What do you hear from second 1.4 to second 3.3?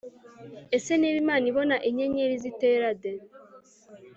ibona inyenyeri zitera de